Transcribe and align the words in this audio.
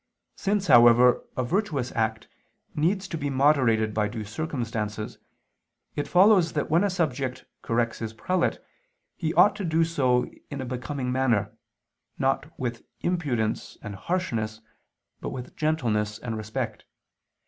Since, 0.35 0.65
however, 0.65 1.23
a 1.37 1.43
virtuous 1.43 1.91
act 1.91 2.27
needs 2.73 3.07
to 3.07 3.19
be 3.19 3.29
moderated 3.29 3.93
by 3.93 4.07
due 4.07 4.23
circumstances, 4.23 5.19
it 5.95 6.07
follows 6.07 6.53
that 6.53 6.71
when 6.71 6.83
a 6.83 6.89
subject 6.89 7.45
corrects 7.61 7.99
his 7.99 8.11
prelate, 8.11 8.57
he 9.15 9.31
ought 9.35 9.55
to 9.57 9.63
do 9.63 9.83
so 9.83 10.25
in 10.49 10.59
a 10.59 10.65
becoming 10.65 11.11
manner, 11.11 11.55
not 12.17 12.49
with 12.59 12.83
impudence 13.01 13.77
and 13.83 13.93
harshness, 13.93 14.59
but 15.19 15.29
with 15.29 15.55
gentleness 15.55 16.17
and 16.17 16.35
respect. 16.35 16.85